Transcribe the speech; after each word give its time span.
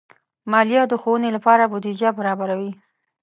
مالیه 0.51 0.83
د 0.89 0.93
ښوونې 1.01 1.29
لپاره 1.35 1.63
بودیجه 1.71 2.09
برابروي. 2.17 2.71